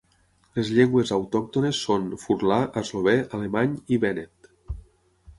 [0.59, 4.49] Les llengües autòctones són: furlà, eslovè, alemany i vènet.